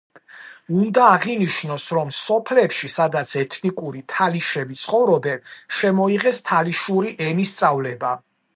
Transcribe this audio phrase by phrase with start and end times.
[0.83, 5.47] უნდა აღინიშნოს, რომ სოფლებში, სადაც ეთნიკური თალიშები ცხოვრობენ,
[5.81, 8.19] შემოიღეს თალიშური ენის სწავლება.